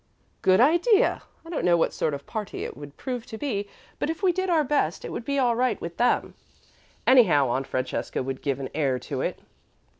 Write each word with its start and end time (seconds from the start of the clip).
"Good 0.41 0.59
idea! 0.59 1.21
I 1.45 1.51
don't 1.51 1.63
know 1.63 1.77
what 1.77 1.93
sort 1.93 2.15
of 2.15 2.25
party 2.25 2.63
it 2.65 2.75
would 2.75 2.97
prove 2.97 3.27
to 3.27 3.37
be, 3.37 3.69
but, 3.99 4.09
if 4.09 4.23
we 4.23 4.31
did 4.31 4.49
our 4.49 4.63
best, 4.63 5.05
it 5.05 5.11
would 5.11 5.23
be 5.25 5.37
all 5.37 5.55
right 5.55 5.79
with 5.79 5.97
them. 5.97 6.33
Anyhow, 7.05 7.49
Aunt 7.49 7.67
Francesca 7.67 8.23
would 8.23 8.41
give 8.41 8.59
an 8.59 8.69
air 8.73 8.97
to 8.97 9.21
it." 9.21 9.41